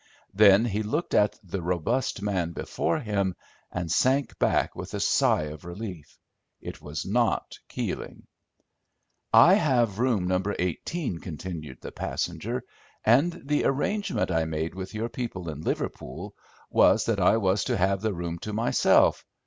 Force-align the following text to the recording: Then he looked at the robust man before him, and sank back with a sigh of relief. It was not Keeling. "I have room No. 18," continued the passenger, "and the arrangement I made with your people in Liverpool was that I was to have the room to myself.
Then 0.33 0.65
he 0.65 0.81
looked 0.81 1.13
at 1.13 1.37
the 1.43 1.61
robust 1.61 2.23
man 2.23 2.53
before 2.53 2.97
him, 2.99 3.35
and 3.71 3.91
sank 3.91 4.39
back 4.39 4.75
with 4.75 4.95
a 4.95 4.99
sigh 4.99 5.43
of 5.43 5.63
relief. 5.63 6.17
It 6.59 6.81
was 6.81 7.05
not 7.05 7.59
Keeling. 7.69 8.25
"I 9.31 9.53
have 9.53 9.99
room 9.99 10.27
No. 10.27 10.41
18," 10.57 11.19
continued 11.19 11.81
the 11.81 11.91
passenger, 11.91 12.63
"and 13.05 13.43
the 13.45 13.63
arrangement 13.65 14.31
I 14.31 14.43
made 14.45 14.73
with 14.73 14.95
your 14.95 15.07
people 15.07 15.47
in 15.51 15.61
Liverpool 15.61 16.33
was 16.71 17.05
that 17.05 17.19
I 17.19 17.37
was 17.37 17.63
to 17.65 17.77
have 17.77 18.01
the 18.01 18.11
room 18.15 18.39
to 18.39 18.53
myself. 18.53 19.23